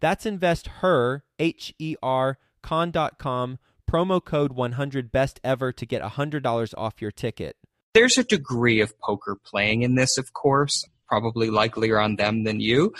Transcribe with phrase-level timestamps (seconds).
[0.00, 3.58] That's investher, H E R, con.com
[3.90, 7.56] promo code 100 best ever to get $100 off your ticket.
[7.92, 12.60] There's a degree of poker playing in this, of course, probably likelier on them than
[12.60, 12.94] you.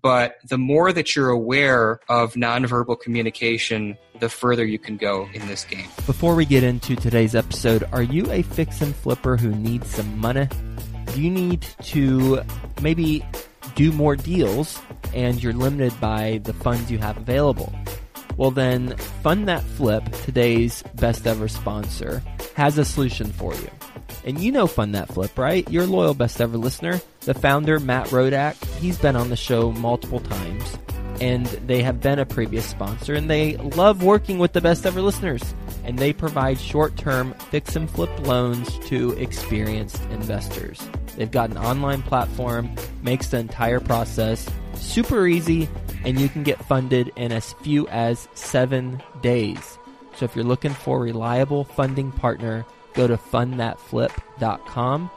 [0.00, 5.48] But the more that you're aware of nonverbal communication, the further you can go in
[5.48, 5.88] this game.
[6.06, 10.18] Before we get into today's episode, are you a fix and flipper who needs some
[10.18, 10.48] money?
[11.12, 12.42] Do you need to
[12.80, 13.26] maybe
[13.74, 14.80] do more deals
[15.14, 17.72] and you're limited by the funds you have available?
[18.36, 22.22] Well, then, Fund That Flip, today's best ever sponsor,
[22.54, 23.68] has a solution for you.
[24.24, 25.68] And you know Fund That Flip, right?
[25.68, 27.00] You're a loyal best ever listener.
[27.20, 30.78] The founder, Matt Rodak, he's been on the show multiple times,
[31.20, 35.02] and they have been a previous sponsor, and they love working with the best ever
[35.02, 35.42] listeners.
[35.84, 40.86] And they provide short term fix and flip loans to experienced investors.
[41.16, 42.70] They've got an online platform,
[43.02, 44.48] makes the entire process
[44.80, 45.68] super easy
[46.04, 49.78] and you can get funded in as few as seven days.
[50.16, 55.10] So if you're looking for a reliable funding partner, go to fundthatflip.com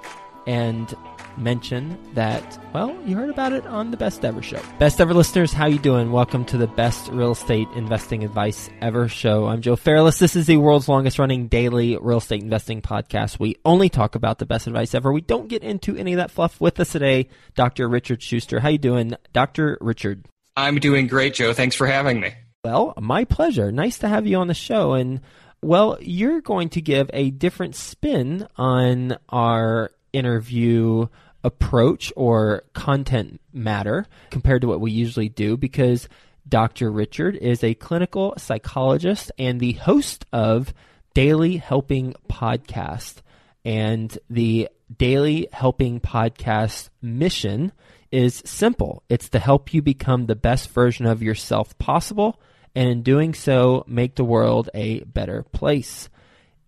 [0.48, 0.96] and
[1.38, 4.62] mention that well you heard about it on the best ever show.
[4.80, 6.12] Best ever listeners how you doing?
[6.12, 9.48] Welcome to the best real estate investing advice ever show.
[9.48, 10.20] I'm joe fairless.
[10.20, 13.40] This is the world's longest running daily real estate investing podcast.
[13.40, 15.12] We only talk about the best advice ever.
[15.12, 17.30] We don't get into any of that fluff with us today.
[17.56, 18.60] Dr richard shuster.
[18.60, 20.26] How you doing dr richard?
[20.56, 21.54] I'm doing great, Joe.
[21.54, 22.34] Thanks for having me.
[22.64, 23.72] Well, my pleasure.
[23.72, 24.94] Nice to have you on the show.
[24.94, 25.22] And,
[25.62, 31.08] well, you're going to give a different spin on our interview
[31.44, 36.08] approach or content matter compared to what we usually do because
[36.48, 36.92] Dr.
[36.92, 40.74] Richard is a clinical psychologist and the host of
[41.14, 43.22] Daily Helping Podcast.
[43.64, 47.72] And the Daily Helping Podcast mission
[48.12, 49.04] is simple.
[49.10, 52.42] It's to help you become the best version of yourself possible,
[52.76, 56.10] and in doing so, make the world a better place.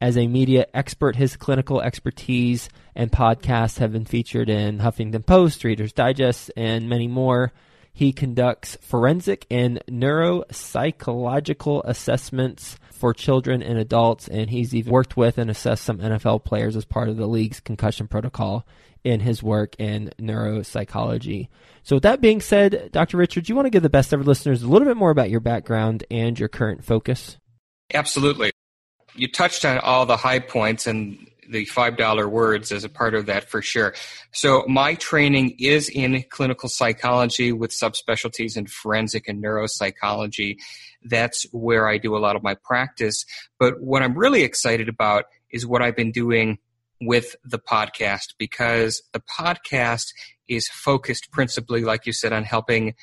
[0.03, 5.63] As a media expert, his clinical expertise and podcasts have been featured in Huffington Post,
[5.63, 7.53] Reader's Digest, and many more.
[7.93, 15.37] He conducts forensic and neuropsychological assessments for children and adults, and he's even worked with
[15.37, 18.67] and assessed some NFL players as part of the league's concussion protocol
[19.05, 21.47] in his work in neuropsychology.
[21.83, 23.15] So, with that being said, Dr.
[23.15, 25.39] Richard, you want to give the best ever listeners a little bit more about your
[25.39, 27.37] background and your current focus?
[27.93, 28.51] Absolutely.
[29.15, 33.25] You touched on all the high points and the $5 words as a part of
[33.27, 33.93] that for sure.
[34.31, 40.57] So, my training is in clinical psychology with subspecialties in forensic and neuropsychology.
[41.03, 43.25] That's where I do a lot of my practice.
[43.59, 46.59] But what I'm really excited about is what I've been doing
[47.01, 50.13] with the podcast because the podcast
[50.47, 52.95] is focused principally, like you said, on helping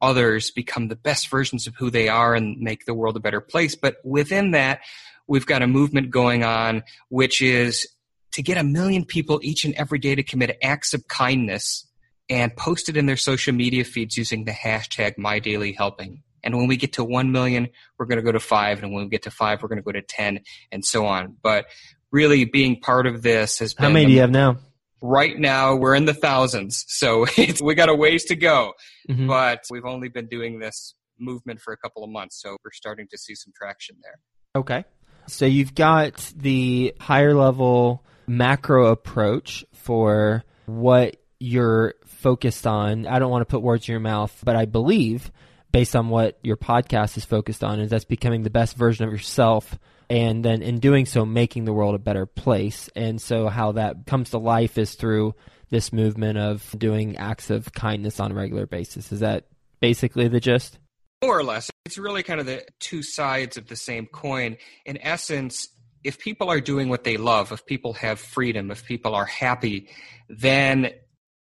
[0.00, 3.40] others become the best versions of who they are and make the world a better
[3.40, 3.74] place.
[3.74, 4.80] But within that,
[5.28, 7.86] we've got a movement going on, which is
[8.32, 11.86] to get a million people each and every day to commit acts of kindness
[12.28, 16.22] and post it in their social media feeds using the hashtag MyDailyHelping.
[16.44, 17.68] And when we get to 1 million,
[17.98, 18.82] we're going to go to 5.
[18.82, 20.40] And when we get to 5, we're going to go to 10
[20.70, 21.36] and so on.
[21.42, 21.66] But
[22.12, 23.84] really being part of this has been.
[23.84, 24.58] How many do you have now?
[25.00, 27.24] Right now, we're in the thousands, so
[27.62, 28.72] we got a ways to go.
[29.08, 29.28] Mm-hmm.
[29.28, 33.06] But we've only been doing this movement for a couple of months, so we're starting
[33.10, 34.18] to see some traction there.
[34.56, 34.84] Okay.
[35.28, 43.06] So you've got the higher level macro approach for what you're focused on.
[43.06, 45.30] I don't want to put words in your mouth, but I believe
[45.70, 49.12] based on what your podcast is focused on is that's becoming the best version of
[49.12, 49.78] yourself
[50.10, 52.88] and then in doing so making the world a better place.
[52.96, 55.34] And so how that comes to life is through
[55.70, 59.12] this movement of doing acts of kindness on a regular basis.
[59.12, 59.44] Is that
[59.80, 60.78] basically the gist
[61.22, 61.70] More or less.
[61.84, 64.56] It's really kind of the two sides of the same coin.
[64.86, 65.68] In essence,
[66.04, 69.88] if people are doing what they love, if people have freedom, if people are happy,
[70.28, 70.90] then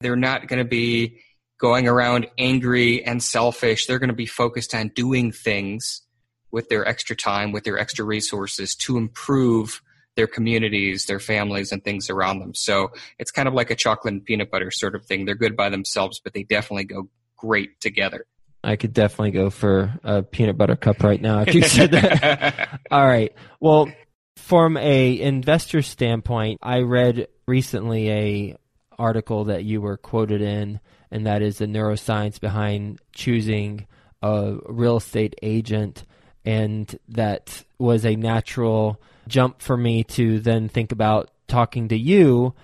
[0.00, 1.20] they're not going to be
[1.60, 3.86] going around angry and selfish.
[3.86, 6.02] They're going to be focused on doing things
[6.50, 9.82] with their extra time, with their extra resources to improve
[10.16, 12.54] their communities, their families, and things around them.
[12.54, 15.26] So it's kind of like a chocolate and peanut butter sort of thing.
[15.26, 18.26] They're good by themselves, but they definitely go great together.
[18.62, 22.80] I could definitely go for a peanut butter cup right now if you said that.
[22.90, 23.32] All right.
[23.58, 23.90] Well,
[24.36, 28.56] from a investor standpoint, I read recently a
[28.98, 30.80] article that you were quoted in,
[31.10, 33.86] and that is the neuroscience behind choosing
[34.22, 36.04] a real estate agent,
[36.44, 42.54] and that was a natural jump for me to then think about talking to you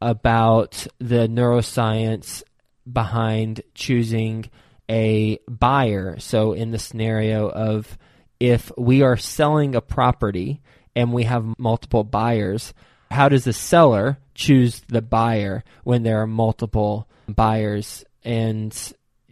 [0.00, 2.42] about the neuroscience
[2.90, 4.50] behind choosing
[4.88, 6.18] a buyer.
[6.18, 7.98] So, in the scenario of
[8.40, 10.62] if we are selling a property
[10.94, 12.74] and we have multiple buyers,
[13.10, 18.04] how does the seller choose the buyer when there are multiple buyers?
[18.24, 18.76] And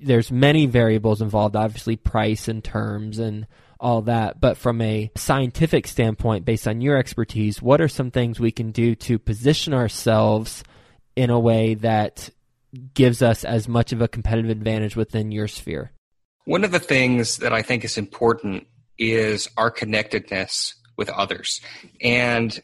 [0.01, 3.47] there's many variables involved, obviously price and terms and
[3.79, 4.41] all that.
[4.41, 8.71] But from a scientific standpoint, based on your expertise, what are some things we can
[8.71, 10.63] do to position ourselves
[11.17, 12.31] in a way that
[12.95, 15.93] gives us as much of a competitive advantage within your sphere?
[16.45, 18.67] One of the things that I think is important
[18.99, 21.61] is our connectedness with others.
[22.03, 22.61] And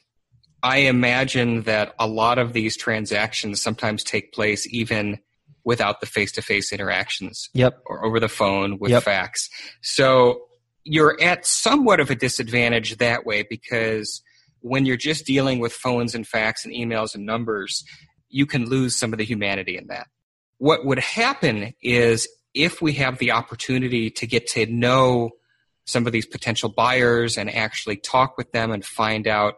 [0.63, 5.19] I imagine that a lot of these transactions sometimes take place even
[5.65, 7.49] without the face to face interactions.
[7.55, 7.81] Yep.
[7.87, 9.03] Or over the phone with Yep.
[9.03, 9.49] fax.
[9.83, 10.43] So
[10.85, 14.23] you're at somewhat of a disadvantage that way because
[14.61, 17.85] when you're just dealing with phones and fax and emails and numbers,
[18.29, 20.09] you can lose some of the humanity in that.
[20.59, 25.31] What would happen is if we have the opportunity to get to know
[25.85, 29.57] some of these potential buyers and actually talk with them and find out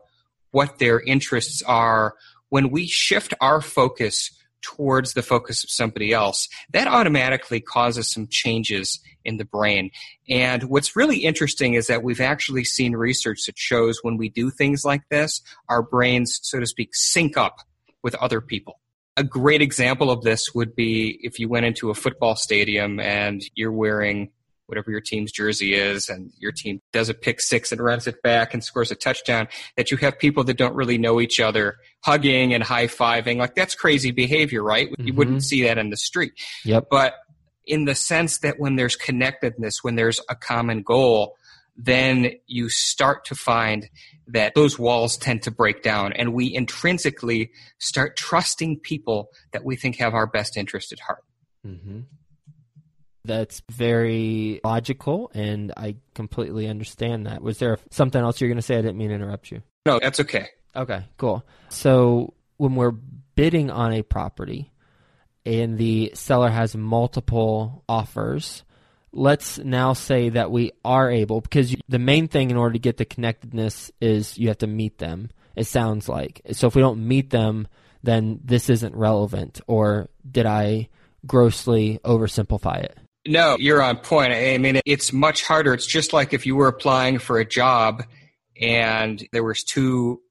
[0.51, 2.15] what their interests are,
[2.49, 4.31] when we shift our focus
[4.61, 9.91] towards the focus of somebody else, that automatically causes some changes in the brain.
[10.29, 14.51] And what's really interesting is that we've actually seen research that shows when we do
[14.51, 17.61] things like this, our brains, so to speak, sync up
[18.03, 18.79] with other people.
[19.17, 23.43] A great example of this would be if you went into a football stadium and
[23.55, 24.31] you're wearing
[24.67, 28.23] whatever your team's jersey is and your team does a pick six and runs it
[28.23, 29.49] back and scores a touchdown
[29.79, 33.75] that you have people that don't really know each other hugging and high-fiving like that's
[33.75, 35.17] crazy behavior right you Mhm.
[35.17, 36.35] wouldn't see that in the street
[36.67, 36.89] Yep.
[36.91, 37.15] but
[37.67, 41.35] in the sense that when there's connectedness when there's a common goal
[41.79, 43.89] then you start to find
[44.27, 49.77] that those walls tend to break down and we intrinsically start trusting people that we
[49.77, 51.23] think have our best interest at heart
[51.67, 52.01] Mm-hmm.
[53.25, 57.43] That's very logical, and I completely understand that.
[57.43, 58.79] Was there something else you're going to say?
[58.79, 59.61] I didn't mean to interrupt you.
[59.85, 60.47] no that's okay
[60.77, 61.45] Okay, cool.
[61.71, 64.71] So when we're bidding on a property
[65.45, 68.63] and the seller has multiple offers,
[69.13, 72.97] let's now say that we are able, because the main thing in order to get
[72.97, 76.43] the connectedness is you have to meet them, it sounds like.
[76.53, 77.69] So if we don't meet them,
[78.03, 79.61] then this isn't relevant.
[79.67, 80.89] Or did I
[81.27, 82.97] grossly oversimplify it?
[83.27, 84.33] No, you're on point.
[84.33, 85.75] I mean, it's much harder.
[85.75, 88.05] It's just like if you were applying for a job
[88.61, 90.23] and there was two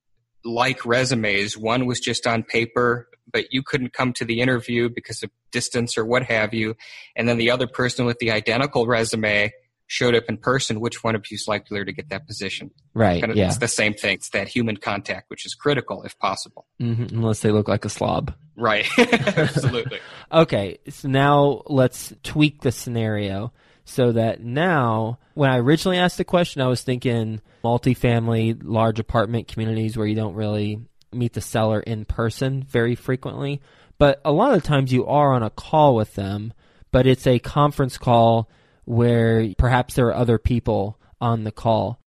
[0.43, 1.57] like resumes.
[1.57, 5.97] One was just on paper, but you couldn't come to the interview because of distance
[5.97, 6.75] or what have you.
[7.15, 9.51] And then the other person with the identical resume
[9.87, 10.79] showed up in person.
[10.79, 12.71] Which one of you is likelier to get that position?
[12.93, 13.47] Right, Kind of, yeah.
[13.47, 14.15] It's the same thing.
[14.15, 16.65] It's that human contact, which is critical if possible.
[16.79, 18.33] hmm unless they look like a slob.
[18.55, 18.87] Right.
[18.97, 19.99] Absolutely.
[20.29, 23.53] Okay, so now let's tweak the scenario
[23.85, 29.47] so that now, when I originally asked the question, I was thinking multifamily, large apartment
[29.47, 30.81] communities where you don't really
[31.11, 33.61] meet the seller in person very frequently.
[33.97, 36.53] But a lot of times you are on a call with them,
[36.91, 38.49] but it's a conference call
[38.85, 41.99] where perhaps there are other people on the call.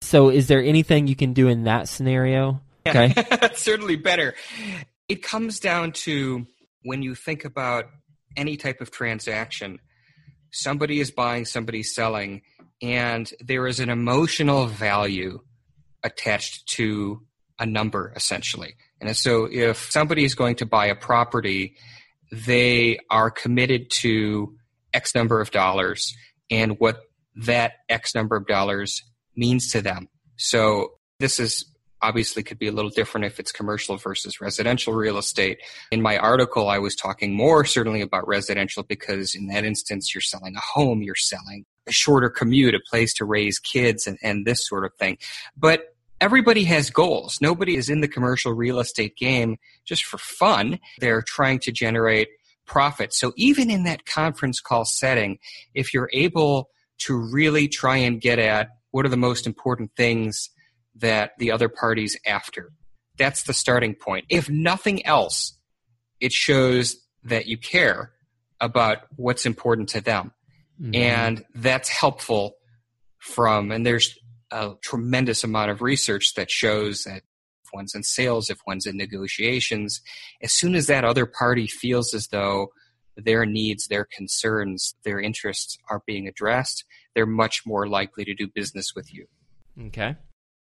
[0.00, 2.60] So, is there anything you can do in that scenario?
[2.86, 3.08] Okay.
[3.30, 4.34] That's certainly better.
[5.08, 6.46] It comes down to
[6.82, 7.86] when you think about
[8.36, 9.80] any type of transaction,
[10.52, 12.42] somebody is buying, somebody's selling,
[12.80, 15.40] and there is an emotional value
[16.04, 17.22] attached to
[17.58, 18.74] a number essentially.
[19.00, 21.76] And so if somebody is going to buy a property,
[22.30, 24.54] they are committed to
[24.92, 26.14] X number of dollars
[26.50, 27.02] and what
[27.36, 29.02] that X number of dollars
[29.36, 30.08] means to them.
[30.36, 31.64] So this is
[32.00, 35.58] obviously could be a little different if it's commercial versus residential real estate.
[35.90, 40.22] In my article, I was talking more certainly about residential because in that instance, you're
[40.22, 44.46] selling a home, you're selling a shorter commute, a place to raise kids, and, and
[44.46, 45.18] this sort of thing.
[45.56, 47.38] But everybody has goals.
[47.40, 50.78] Nobody is in the commercial real estate game just for fun.
[51.00, 52.28] They're trying to generate
[52.66, 53.14] profit.
[53.14, 55.38] So even in that conference call setting,
[55.74, 60.50] if you're able to really try and get at what are the most important things
[60.96, 62.72] that the other party's after,
[63.16, 64.26] that's the starting point.
[64.28, 65.56] If nothing else,
[66.20, 68.12] it shows that you care
[68.60, 70.32] about what's important to them.
[70.80, 70.94] Mm-hmm.
[70.94, 72.54] And that's helpful
[73.18, 74.16] from, and there's
[74.50, 77.22] a tremendous amount of research that shows that
[77.64, 80.00] if one's in sales, if one's in negotiations,
[80.42, 82.68] as soon as that other party feels as though
[83.16, 88.48] their needs, their concerns, their interests are being addressed, they're much more likely to do
[88.48, 89.26] business with you.
[89.86, 90.16] Okay.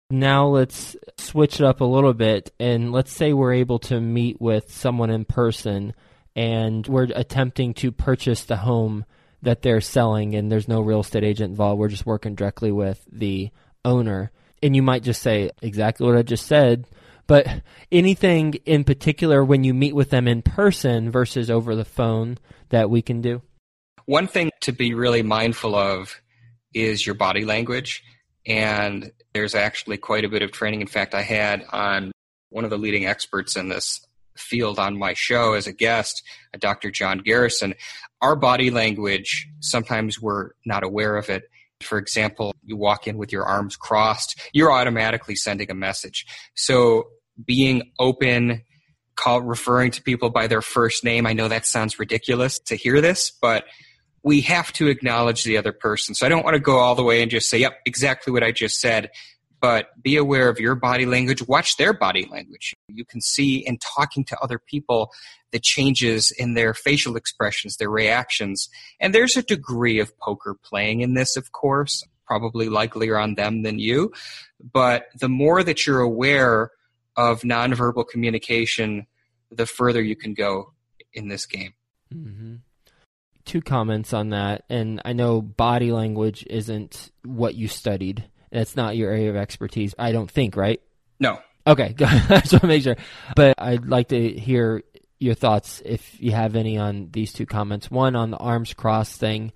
[0.09, 4.39] Now let's switch it up a little bit and let's say we're able to meet
[4.39, 5.93] with someone in person
[6.35, 9.05] and we're attempting to purchase the home
[9.41, 11.79] that they're selling and there's no real estate agent involved.
[11.79, 13.51] We're just working directly with the
[13.87, 14.31] owner.
[14.61, 16.87] And you might just say exactly what I just said,
[17.27, 17.47] but
[17.91, 22.37] anything in particular when you meet with them in person versus over the phone
[22.69, 23.41] that we can do?
[24.05, 26.19] One thing to be really mindful of
[26.73, 28.03] is your body language.
[28.45, 30.81] And there's actually quite a bit of training.
[30.81, 32.11] In fact, I had on
[32.49, 34.01] one of the leading experts in this
[34.37, 36.23] field on my show as a guest,
[36.57, 36.89] Dr.
[36.89, 37.73] John Garrison.
[38.21, 41.43] Our body language, sometimes we're not aware of it.
[41.81, 46.25] For example, you walk in with your arms crossed, you're automatically sending a message.
[46.55, 47.07] So
[47.45, 48.63] being open,
[49.15, 53.01] call, referring to people by their first name, I know that sounds ridiculous to hear
[53.01, 53.65] this, but
[54.23, 56.15] we have to acknowledge the other person.
[56.15, 58.43] So I don't want to go all the way and just say, yep, exactly what
[58.43, 59.09] I just said.
[59.59, 61.47] But be aware of your body language.
[61.47, 62.75] Watch their body language.
[62.89, 65.11] You can see in talking to other people
[65.51, 68.69] the changes in their facial expressions, their reactions.
[68.99, 73.63] And there's a degree of poker playing in this, of course, probably likelier on them
[73.63, 74.11] than you.
[74.61, 76.71] But the more that you're aware
[77.15, 79.07] of nonverbal communication,
[79.49, 80.73] the further you can go
[81.13, 81.73] in this game.
[82.13, 82.55] Mm-hmm
[83.47, 88.25] two comments on that, and I know body language isn't what you studied.
[88.51, 89.93] That's not your area of expertise.
[89.97, 90.81] I don't think, right?
[91.19, 91.39] No.
[91.65, 92.95] Okay, I just want to make sure.
[93.35, 94.83] But I'd like to hear
[95.19, 97.91] your thoughts, if you have any, on these two comments.
[97.91, 99.51] One on the arms cross thing.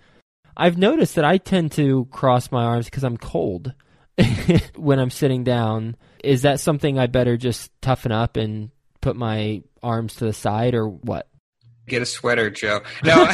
[0.58, 3.74] I've noticed that I tend to cross my arms because I'm cold
[4.76, 5.96] when I'm sitting down.
[6.24, 10.76] Is that something I better just toughen up and put my arms to the side,
[10.76, 11.28] or what?
[11.88, 12.82] Get a sweater, Joe.
[13.04, 13.32] No,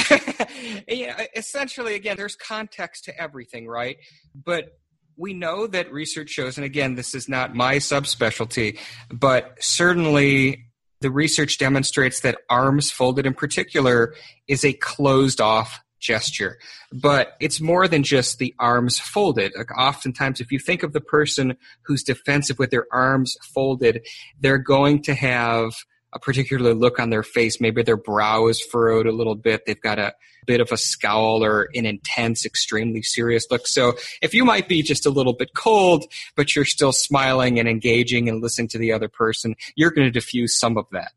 [0.87, 3.97] yeah, essentially, again, there's context to everything, right?
[4.33, 4.77] But
[5.17, 8.77] we know that research shows, and again, this is not my subspecialty,
[9.11, 10.65] but certainly
[11.01, 14.13] the research demonstrates that arms folded in particular
[14.47, 16.57] is a closed off gesture.
[16.91, 19.53] But it's more than just the arms folded.
[19.57, 24.05] Like oftentimes, if you think of the person who's defensive with their arms folded,
[24.39, 25.73] they're going to have
[26.17, 27.61] a particular look on their face.
[27.61, 29.65] Maybe their brow is furrowed a little bit.
[29.65, 30.13] They've got a
[30.47, 33.67] bit of a scowl or an intense, extremely serious look.
[33.67, 36.05] So if you might be just a little bit cold,
[36.35, 40.11] but you're still smiling and engaging and listening to the other person, you're going to
[40.11, 41.11] diffuse some of that.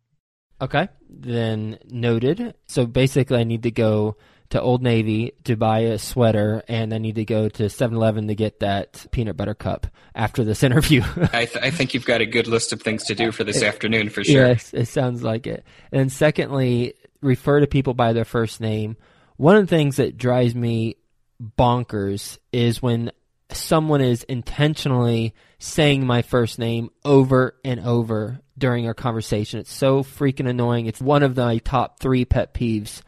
[0.61, 2.55] Okay, then noted.
[2.69, 4.17] So basically, I need to go
[4.51, 8.29] to Old Navy to buy a sweater, and I need to go to 7 Eleven
[8.29, 11.03] to get that peanut butter cup after this interview.
[11.33, 13.63] I, th- I, think you've got a good list of things to do for this
[13.63, 14.49] afternoon for sure.
[14.49, 15.65] Yes, it sounds like it.
[15.93, 18.97] And secondly, refer to people by their first name.
[19.37, 20.97] One of the things that drives me
[21.41, 23.13] bonkers is when
[23.53, 29.61] someone is intentionally saying my first name over and over during our conversation.
[29.61, 30.87] It's so freaking annoying.
[30.87, 33.03] It's one of my top three pet peeves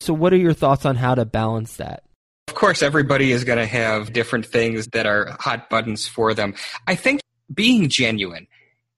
[0.00, 2.04] so, what are your thoughts on how to balance that?
[2.48, 6.54] Of course, everybody is going to have different things that are hot buttons for them.
[6.86, 7.20] I think
[7.52, 8.46] being genuine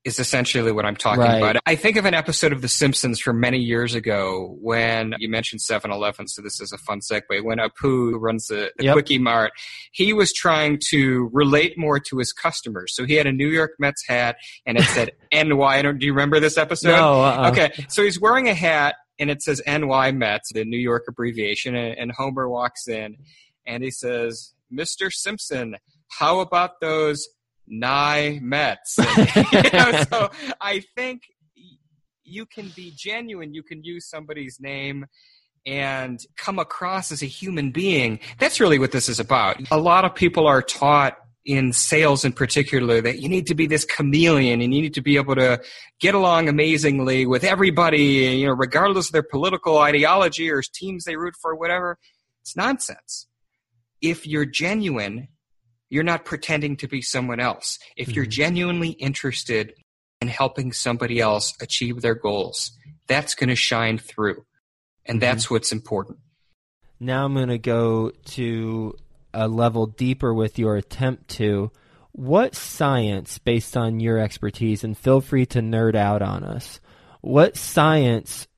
[0.05, 1.37] is essentially what I'm talking right.
[1.37, 1.57] about.
[1.67, 5.61] I think of an episode of The Simpsons from many years ago when you mentioned
[5.61, 7.43] 7 Eleven, so this is a fun segue.
[7.43, 8.95] When Apu runs the, the yep.
[8.95, 9.53] Kwik-E-Mart,
[9.93, 12.95] he was trying to relate more to his customers.
[12.95, 15.83] So he had a New York Mets hat and it said NY.
[15.83, 16.93] Do you remember this episode?
[16.93, 17.21] No.
[17.23, 17.51] Uh-uh.
[17.51, 17.87] Okay.
[17.89, 21.77] So he's wearing a hat and it says NY Mets, the New York abbreviation.
[21.77, 23.17] And, and Homer walks in
[23.67, 25.13] and he says, Mr.
[25.13, 25.77] Simpson,
[26.09, 27.29] how about those
[27.69, 28.99] Nye Mets?
[28.99, 31.23] And, you know, so I think
[32.25, 33.53] you can be genuine.
[33.53, 35.07] You can use somebody's name
[35.67, 38.19] and come across as a human being.
[38.39, 39.59] That's really what this is about.
[39.71, 43.67] A lot of people are taught in sales in particular that you need to be
[43.67, 45.61] this chameleon and you need to be able to
[45.99, 51.17] get along amazingly with everybody, you know, regardless of their political ideology or teams they
[51.17, 51.99] root for, whatever.
[52.43, 53.27] It's nonsense.
[54.03, 55.29] if you're genuine,
[55.91, 57.79] you're not pretending to be someone else.
[57.97, 58.15] If mm-hmm.
[58.15, 59.75] you're genuinely interested
[60.21, 62.73] in helping somebody else achieve their goals,
[63.09, 64.45] that's going to shine through.
[65.05, 65.21] And mm-hmm.
[65.21, 66.19] that's what's important.
[66.99, 68.97] Now I'm going to go to
[69.33, 71.71] a level deeper with your attempt to.
[72.13, 76.81] What science, based on your expertise, and feel free to nerd out on us,
[77.21, 78.49] what science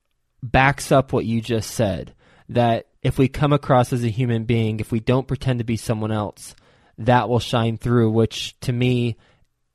[0.41, 2.13] backs up what you just said?
[2.49, 5.77] That if we come across as a human being, if we don't pretend to be
[5.77, 6.55] someone else,
[6.97, 9.17] that will shine through, which to me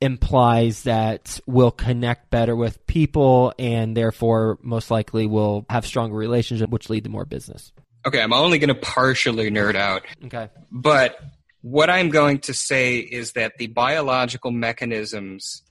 [0.01, 6.71] implies that we'll connect better with people and therefore most likely will have stronger relationships,
[6.71, 7.71] which lead to more business.
[8.05, 10.03] Okay, I'm only going to partially nerd out.
[10.25, 10.49] Okay.
[10.71, 11.19] But
[11.61, 15.63] what I'm going to say is that the biological mechanisms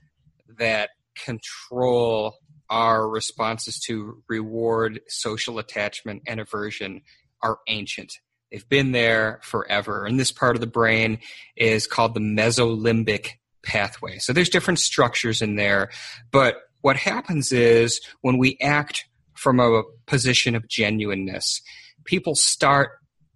[0.59, 2.35] that control
[2.69, 7.01] our responses to reward, social attachment, and aversion
[7.41, 8.13] are ancient.
[8.51, 10.05] They've been there forever.
[10.05, 11.19] And this part of the brain
[11.55, 13.31] is called the mesolimbic
[13.63, 14.19] pathway.
[14.19, 15.89] So there's different structures in there.
[16.31, 21.61] But what happens is when we act from a position of genuineness,
[22.09, 22.89] people start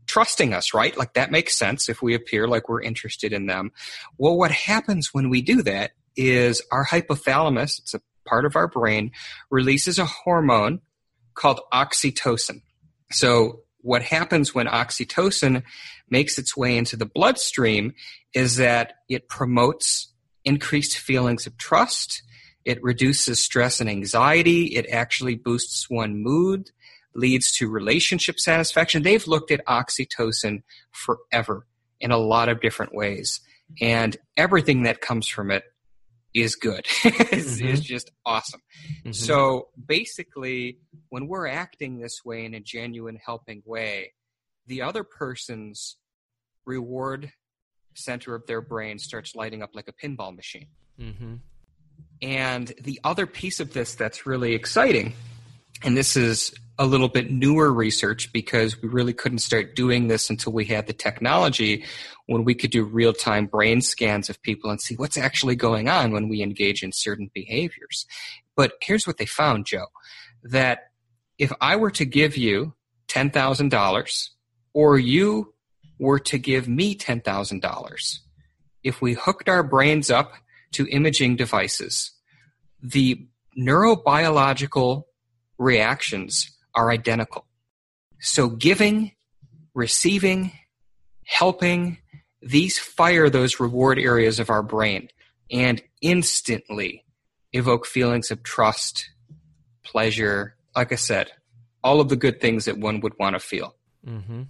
[0.08, 0.98] trusting us, right?
[0.98, 3.72] Like that makes sense if we appear like we're interested in them.
[4.18, 8.68] Well, what happens when we do that is our hypothalamus, it's a part of our
[8.68, 9.12] brain,
[9.52, 10.82] releases a hormone
[11.36, 12.62] called oxytocin.
[13.12, 15.62] So what happens when oxytocin
[16.10, 17.94] makes its way into the bloodstream
[18.34, 20.12] is that it promotes
[20.46, 22.24] increased feelings of trust.
[22.66, 24.76] It reduces stress and anxiety.
[24.76, 26.72] It actually boosts one mood,
[27.16, 29.04] leads to relationship satisfaction.
[29.04, 31.66] They've looked at oxytocin forever
[32.00, 33.40] in a lot of different ways.
[33.82, 35.64] And everything that comes from it
[36.34, 36.86] is good.
[37.06, 37.68] is, mm-hmm.
[37.68, 38.62] is just awesome.
[39.00, 39.12] Mm-hmm.
[39.12, 40.80] So basically,
[41.10, 44.14] when we're acting this way in a genuine, helping way,
[44.68, 45.98] the other person's
[46.66, 47.32] reward
[47.96, 50.68] center of their brain starts lighting up like a pinball machine.
[51.00, 51.36] Mm-hmm.
[52.22, 55.14] And the other piece of this that's really exciting,
[55.84, 60.30] and this is a little bit newer research because we really couldn't start doing this
[60.30, 61.86] until we had the technology
[62.26, 65.88] when we could do real time brain scans of people and see what's actually going
[65.88, 68.08] on when we engage in certain behaviors.
[68.56, 69.88] But here's what they found, Joe
[70.44, 70.90] that
[71.38, 72.74] if I were to give you
[73.08, 74.30] $10,000
[74.74, 75.54] or you
[76.00, 78.18] were to give me $10,000,
[78.84, 80.34] if we hooked our brains up
[80.74, 82.12] to imaging devices,
[82.82, 83.26] the
[83.58, 85.04] neurobiological
[85.58, 87.46] reactions are identical.
[88.20, 89.12] So giving,
[89.74, 90.52] receiving,
[91.26, 91.98] helping,
[92.42, 95.10] these fire those reward areas of our brain
[95.52, 97.06] and instantly
[97.54, 99.10] evoke feelings of trust,
[99.84, 101.32] pleasure, like I said,
[101.84, 103.76] all of the good things that one would want to feel.
[104.06, 104.44] Mm-hmm.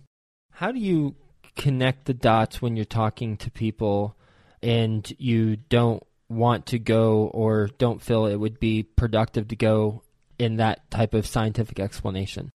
[0.51, 1.15] How do you
[1.55, 4.15] connect the dots when you're talking to people
[4.61, 10.03] and you don't want to go or don't feel it would be productive to go
[10.43, 12.51] in that type of scientific explanation?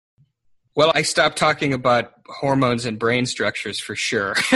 [0.74, 4.36] Well, I stopped talking about hormones and brain structures for sure.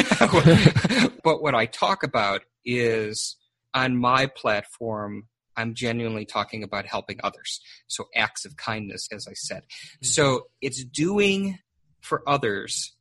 [1.24, 3.36] but what I talk about is
[3.72, 7.60] on my platform, I'm genuinely talking about helping others.
[7.86, 9.62] So acts of kindness, as I said.
[9.62, 10.06] Mm-hmm.
[10.06, 11.58] So it's doing
[12.02, 12.94] for others.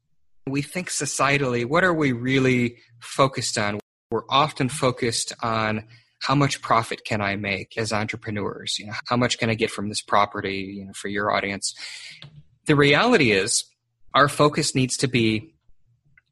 [0.48, 3.80] We think societally, what are we really focused on?
[4.12, 5.86] We're often focused on
[6.20, 8.78] how much profit can I make as entrepreneurs?
[8.78, 11.74] You know, how much can I get from this property, you know, for your audience?
[12.66, 13.66] The reality is
[14.14, 15.54] our focus needs to be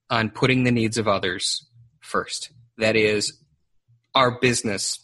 [0.09, 1.65] on putting the needs of others
[2.01, 2.51] first.
[2.77, 3.33] That is
[4.13, 4.99] our business,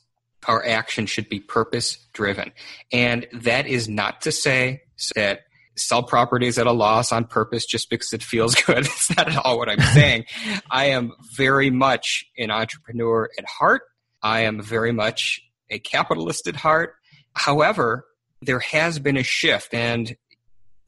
[0.47, 2.51] our action should be purpose driven.
[2.91, 4.81] And that is not to say
[5.15, 5.41] that
[5.75, 8.79] sell properties at a loss on purpose just because it feels good.
[8.79, 10.25] It's not at all what I'm saying.
[10.69, 13.83] I am very much an entrepreneur at heart.
[14.23, 16.95] I am very much a capitalist at heart.
[17.33, 18.05] However,
[18.41, 20.15] there has been a shift, and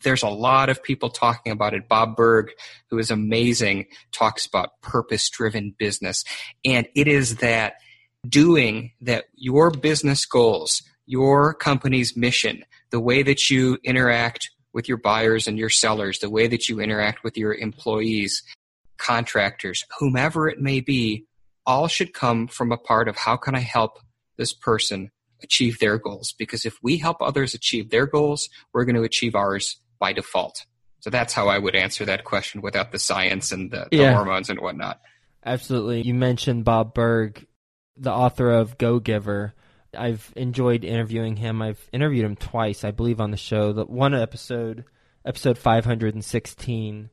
[0.04, 1.88] there's a lot of people talking about it.
[1.88, 2.52] Bob Burg,
[2.90, 6.24] who is amazing, talks about purpose driven business.
[6.64, 7.76] And it is that
[8.28, 14.98] doing that your business goals, your company's mission, the way that you interact with your
[14.98, 18.44] buyers and your sellers, the way that you interact with your employees,
[18.98, 21.26] contractors, whomever it may be,
[21.66, 24.00] all should come from a part of how can I help
[24.38, 26.34] this person achieve their goals?
[26.38, 30.66] Because if we help others achieve their goals, we're going to achieve ours by default.
[31.00, 34.14] So that's how I would answer that question without the science and the, the yeah.
[34.14, 35.00] hormones and whatnot.
[35.46, 36.02] Absolutely.
[36.02, 37.46] You mentioned Bob Burg,
[37.96, 39.54] the author of Go Giver.
[39.96, 41.62] I've enjoyed interviewing him.
[41.62, 43.72] I've interviewed him twice, I believe, on the show.
[43.72, 44.86] The one episode,
[45.24, 47.10] episode 516,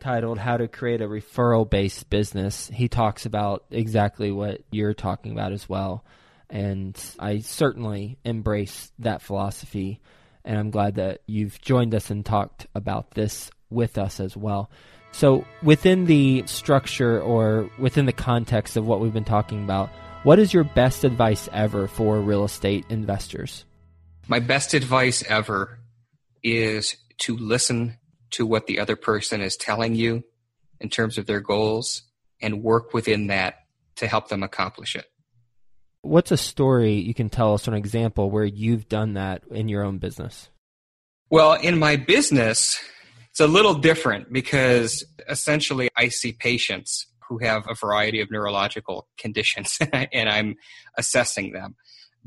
[0.00, 2.70] titled How to Create a Referral Based Business.
[2.72, 6.04] He talks about exactly what you're talking about as well.
[6.48, 10.00] And I certainly embrace that philosophy.
[10.44, 14.70] And I'm glad that you've joined us and talked about this with us as well.
[15.12, 19.90] So, within the structure or within the context of what we've been talking about,
[20.22, 23.64] what is your best advice ever for real estate investors?
[24.28, 25.78] My best advice ever
[26.42, 27.98] is to listen
[28.32, 30.24] to what the other person is telling you
[30.80, 32.02] in terms of their goals
[32.40, 33.56] and work within that
[33.96, 35.06] to help them accomplish it.
[36.02, 39.68] What's a story you can tell us, or an example where you've done that in
[39.68, 40.48] your own business?
[41.28, 42.82] Well, in my business,
[43.30, 49.06] it's a little different because essentially I see patients who have a variety of neurological
[49.18, 50.56] conditions and I'm
[50.96, 51.76] assessing them.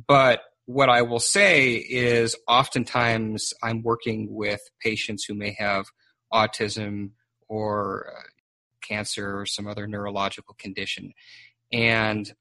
[0.07, 5.85] But what I will say is oftentimes I'm working with patients who may have
[6.31, 7.11] autism
[7.47, 8.21] or uh,
[8.87, 11.13] cancer or some other neurological condition.
[11.71, 12.31] And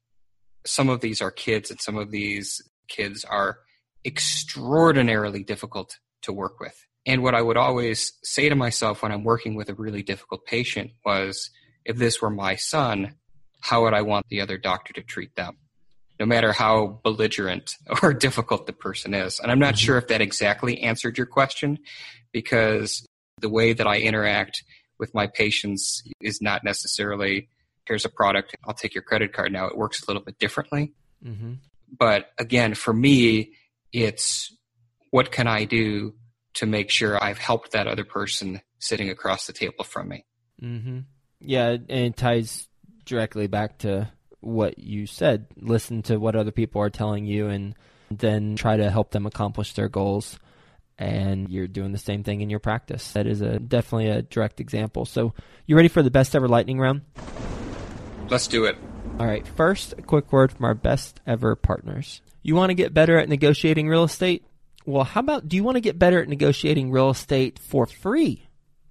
[0.65, 3.59] some of these are kids, and some of these kids are
[4.05, 6.85] extraordinarily difficult to work with.
[7.05, 10.45] And what I would always say to myself when I'm working with a really difficult
[10.45, 11.49] patient was
[11.83, 13.15] if this were my son,
[13.59, 15.57] how would I want the other doctor to treat them?
[16.23, 19.41] No matter how belligerent or difficult the person is.
[19.41, 19.85] And I'm not mm-hmm.
[19.85, 21.79] sure if that exactly answered your question
[22.31, 23.05] because
[23.41, 24.63] the way that I interact
[24.99, 27.49] with my patients is not necessarily
[27.85, 29.65] here's a product, I'll take your credit card now.
[29.65, 30.93] It works a little bit differently.
[31.25, 31.55] Mm-hmm.
[31.99, 33.51] But again, for me,
[33.91, 34.55] it's
[35.11, 36.13] what can I do
[36.53, 40.25] to make sure I've helped that other person sitting across the table from me?
[40.61, 40.99] Mm-hmm.
[41.41, 42.69] Yeah, and it ties
[43.03, 44.09] directly back to
[44.43, 45.47] what you said.
[45.55, 47.75] Listen to what other people are telling you and
[48.11, 50.39] then try to help them accomplish their goals.
[50.97, 53.13] And you're doing the same thing in your practice.
[53.13, 55.05] That is a definitely a direct example.
[55.05, 55.33] So,
[55.65, 57.01] you ready for the best ever lightning round?
[58.29, 58.77] Let's do it.
[59.19, 59.47] All right.
[59.47, 62.21] First, a quick word from our best ever partners.
[62.43, 64.45] You want to get better at negotiating real estate?
[64.85, 68.47] Well, how about do you want to get better at negotiating real estate for free?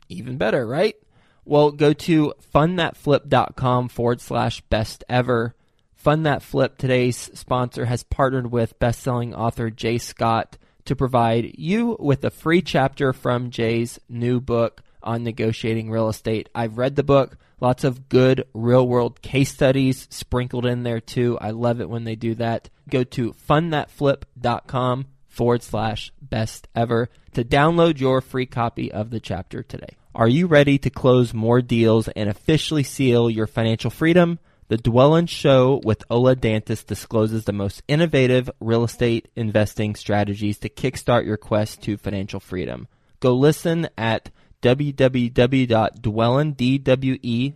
[0.09, 0.97] Even better, right?
[1.45, 5.55] Well, go to fundthatflip.com forward slash best ever.
[5.95, 11.97] Fund That Flip, today's sponsor, has partnered with best-selling author Jay Scott to provide you
[12.01, 16.49] with a free chapter from Jay's new book on negotiating real estate.
[16.55, 21.39] I've read the book, lots of good real-world case studies sprinkled in there too.
[21.41, 22.69] I love it when they do that.
[22.89, 29.63] Go to fundthatflip.com forward slash best ever to download your free copy of the chapter
[29.63, 29.97] today.
[30.15, 34.39] Are you ready to close more deals and officially seal your financial freedom?
[34.69, 40.69] The Dwellynn Show with Ola Dantis discloses the most innovative real estate investing strategies to
[40.69, 42.89] kickstart your quest to financial freedom.
[43.21, 44.29] Go listen at
[44.61, 47.55] www.dwellynn, D-W-E-L-L-Y-N-N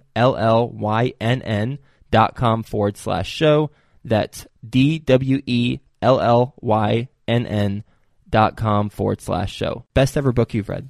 [2.11, 3.71] dot com forward slash show.
[4.03, 5.85] That's D-W-E-L-L-Y-N-N
[8.31, 9.85] dot com forward slash show.
[9.93, 10.89] Best ever book you've read.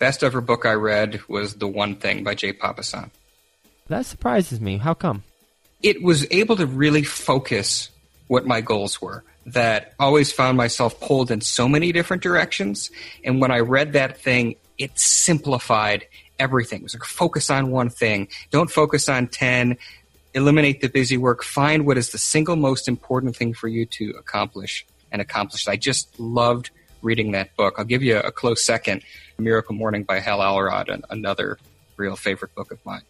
[0.00, 3.10] Best ever book I read was The One Thing by Jay Papasan.
[3.88, 4.78] That surprises me.
[4.78, 5.24] How come?
[5.82, 7.90] It was able to really focus
[8.26, 9.24] what my goals were.
[9.44, 12.90] That always found myself pulled in so many different directions.
[13.24, 16.06] And when I read that thing, it simplified
[16.38, 16.80] everything.
[16.80, 18.28] It was like focus on one thing.
[18.50, 19.76] Don't focus on 10.
[20.32, 21.42] Eliminate the busy work.
[21.42, 25.68] Find what is the single most important thing for you to accomplish and accomplish.
[25.68, 26.70] I just loved
[27.02, 27.74] reading that book.
[27.78, 29.02] I'll give you a close second.
[29.38, 31.58] Miracle Morning by Hal Elrod, and another
[31.96, 33.02] real favorite book of mine.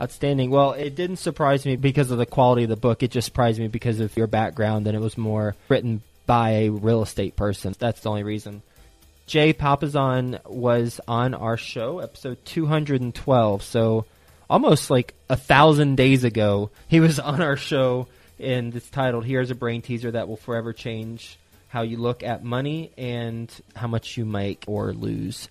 [0.00, 0.50] Outstanding.
[0.50, 3.02] Well, it didn't surprise me because of the quality of the book.
[3.02, 6.68] It just surprised me because of your background and it was more written by a
[6.68, 7.74] real estate person.
[7.76, 8.62] That's the only reason.
[9.26, 13.62] Jay Papasan was on our show, episode 212.
[13.62, 14.06] So
[14.48, 18.06] almost like a thousand days ago, he was on our show,
[18.38, 22.42] and it's titled "Here's a Brain Teaser That Will Forever Change how you look at
[22.42, 25.48] money and how much you make or lose.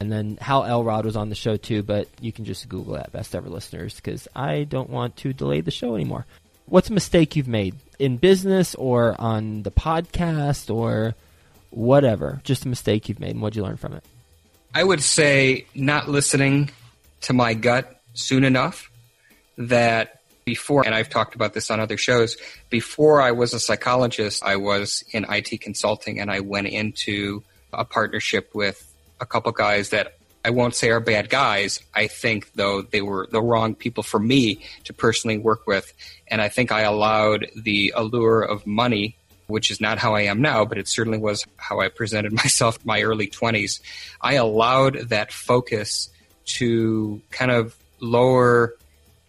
[0.00, 3.12] And then Hal Elrod was on the show too, but you can just Google that,
[3.12, 6.26] best ever listeners, because I don't want to delay the show anymore.
[6.66, 11.14] What's a mistake you've made in business or on the podcast or
[11.70, 12.40] whatever?
[12.44, 14.04] Just a mistake you've made, and what'd you learn from it?
[14.74, 16.70] I would say not listening
[17.22, 18.90] to my gut soon enough
[19.58, 20.19] that
[20.50, 22.36] before, and I've talked about this on other shows,
[22.70, 27.84] before I was a psychologist, I was in IT consulting and I went into a
[27.84, 28.78] partnership with
[29.20, 31.78] a couple guys that I won't say are bad guys.
[31.94, 35.92] I think, though, they were the wrong people for me to personally work with.
[36.26, 40.42] And I think I allowed the allure of money, which is not how I am
[40.42, 43.80] now, but it certainly was how I presented myself in my early 20s.
[44.20, 46.10] I allowed that focus
[46.58, 48.74] to kind of lower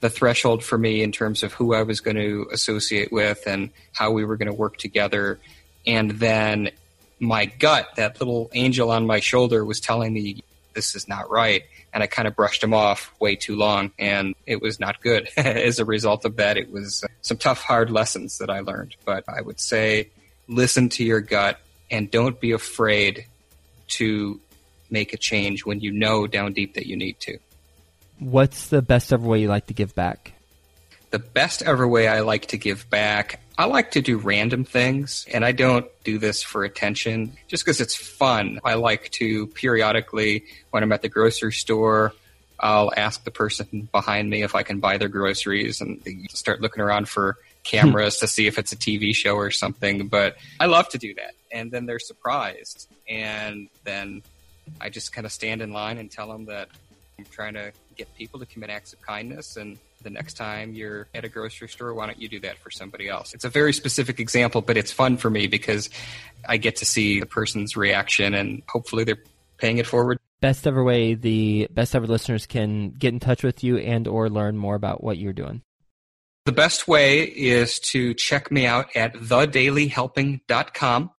[0.02, 3.70] the threshold for me in terms of who I was going to associate with and
[3.94, 5.40] how we were going to work together.
[5.88, 6.72] And then
[7.20, 11.64] my gut, that little angel on my shoulder, was telling me this is not right.
[11.94, 15.30] And I kind of brushed him off way too long, and it was not good.
[15.38, 18.96] As a result of that, it was some tough, hard lessons that I learned.
[19.06, 20.10] But I would say
[20.48, 21.60] listen to your gut
[21.92, 23.26] and don't be afraid
[23.90, 24.40] to
[24.90, 27.38] make a change when you know down deep that you need to.
[28.22, 30.34] What's the best ever way you like to give back?
[31.10, 35.26] The best ever way I like to give back, I like to do random things,
[35.34, 38.60] and I don't do this for attention just because it's fun.
[38.64, 42.14] I like to periodically, when I'm at the grocery store,
[42.60, 46.84] I'll ask the person behind me if I can buy their groceries and start looking
[46.84, 50.10] around for cameras to see if it's a TV show or something.
[50.10, 51.34] But I love to do that.
[51.52, 52.88] And then they're surprised.
[53.10, 54.22] And then
[54.80, 56.70] I just kind of stand in line and tell them that
[57.22, 59.56] I'm trying to get people to commit acts of kindness.
[59.56, 62.72] And the next time you're at a grocery store, why don't you do that for
[62.72, 63.36] somebody else?
[63.36, 65.92] It's a very specific example, but it's fun for me because
[66.48, 69.24] I get to see the person's reaction and hopefully they're
[69.58, 70.18] paying it forward.
[70.40, 74.28] Best ever way the best ever listeners can get in touch with you and or
[74.28, 75.62] learn more about what you're doing.
[76.46, 81.12] The best way is to check me out at thedailyhelping.com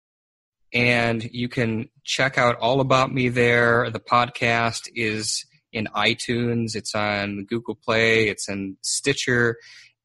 [0.73, 3.89] and you can check out all about me there.
[3.91, 9.57] The podcast is in iTunes, it's on Google Play, it's in Stitcher,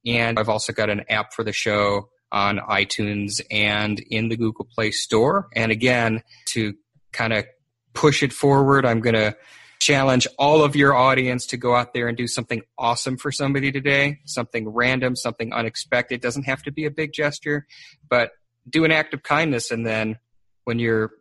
[0.06, 4.66] and I've also got an app for the show on iTunes and in the Google
[4.66, 5.48] Play Store.
[5.56, 6.74] And again, to
[7.12, 7.46] kind of
[7.94, 9.36] push it forward, I'm going to
[9.80, 13.72] challenge all of your audience to go out there and do something awesome for somebody
[13.72, 16.16] today, something random, something unexpected.
[16.16, 17.68] It doesn't have to be a big gesture,
[18.10, 18.32] but
[18.70, 20.18] do an act of kindness and then
[20.66, 21.12] when you're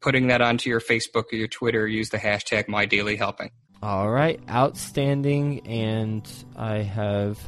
[0.00, 3.50] putting that onto your Facebook or your Twitter, use the hashtag MyDailyHelping.
[3.82, 7.38] All right, outstanding, and I have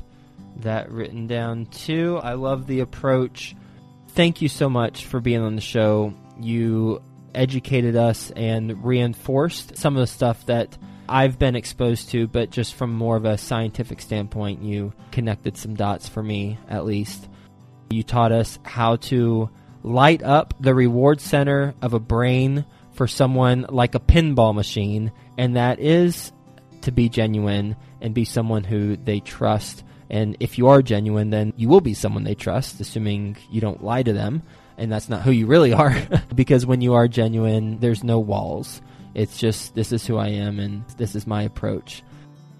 [0.57, 2.18] that written down too.
[2.23, 3.55] I love the approach.
[4.09, 6.14] Thank you so much for being on the show.
[6.40, 7.03] You
[7.35, 12.75] educated us and reinforced some of the stuff that I've been exposed to, but just
[12.75, 17.29] from more of a scientific standpoint, you connected some dots for me at least.
[17.90, 19.51] You taught us how to
[19.83, 22.64] light up the reward center of a brain
[22.95, 26.33] for someone like a pinball machine, and that is
[26.83, 29.85] to be genuine and be someone who they trust.
[30.11, 33.83] And if you are genuine, then you will be someone they trust, assuming you don't
[33.83, 34.42] lie to them.
[34.77, 35.97] And that's not who you really are.
[36.35, 38.83] because when you are genuine, there's no walls.
[39.14, 42.03] It's just, this is who I am and this is my approach.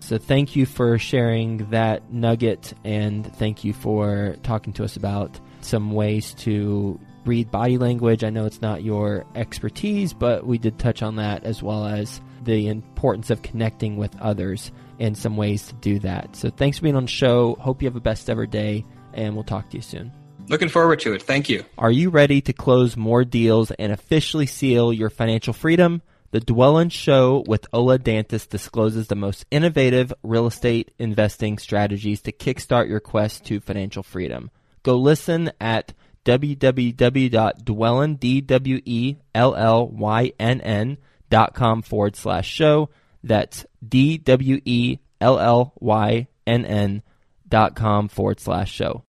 [0.01, 5.39] So thank you for sharing that nugget and thank you for talking to us about
[5.61, 8.25] some ways to read body language.
[8.25, 12.21] I know it's not your expertise, but we did touch on that as well as
[12.45, 16.37] the importance of connecting with others and some ways to do that.
[16.37, 17.57] So thanks for being on the show.
[17.57, 20.13] Hope you have a best ever day, and we'll talk to you soon.
[20.49, 21.23] Looking forward to it.
[21.23, 21.65] Thank you.
[21.79, 26.03] Are you ready to close more deals and officially seal your financial freedom?
[26.33, 32.33] The Dwellynn Show with Ola Dantis discloses the most innovative real estate investing strategies to
[32.33, 34.51] kickstart your quest to financial freedom.
[34.83, 35.93] Go listen at
[36.25, 39.19] www.dwellynn, D-W-E-L-L-Y-N-N
[41.33, 42.91] dot com forward slash show.
[43.25, 45.03] That's D-W-E-L-L-Y-N-N
[47.49, 49.05] dot com forward slash show.